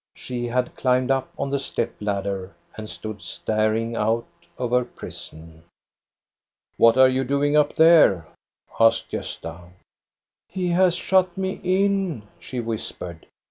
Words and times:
She 0.15 0.47
had 0.47 0.75
climbed 0.75 1.11
up 1.11 1.29
on 1.37 1.51
the 1.51 1.59
step 1.59 1.93
ladder, 1.99 2.55
and 2.75 2.89
stood 2.89 3.21
staring 3.21 3.95
out 3.95 4.25
of 4.57 4.71
her 4.71 4.83
prison. 4.83 5.61
"What 6.77 6.97
are 6.97 7.07
you 7.07 7.23
doing 7.23 7.55
up 7.55 7.75
there?" 7.75 8.25
asked 8.79 9.11
Gosta." 9.11 9.69
He 10.55 10.69
has 10.69 10.95
shut 10.95 11.37
me 11.37 11.61
in," 11.63 12.23
she 12.39 12.59
whispered. 12.59 13.27